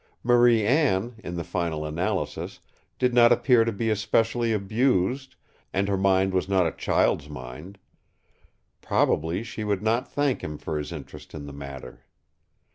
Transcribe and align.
Marie 0.23 0.65
Anne, 0.65 1.13
in 1.19 1.35
the 1.35 1.43
final 1.43 1.85
analysis, 1.85 2.59
did 2.97 3.13
not 3.13 3.31
appear 3.31 3.63
to 3.63 3.71
be 3.71 3.91
especially 3.91 4.51
abused, 4.51 5.35
and 5.73 5.87
her 5.87 5.95
mind 5.95 6.33
was 6.33 6.49
not 6.49 6.65
a 6.65 6.71
child's 6.71 7.29
mind. 7.29 7.77
Probably 8.81 9.43
she 9.43 9.63
would 9.63 9.83
not 9.83 10.11
thank 10.11 10.43
him 10.43 10.57
for 10.57 10.79
his 10.79 10.91
interest 10.91 11.35
in 11.35 11.45
the 11.45 11.53
matter. 11.53 12.03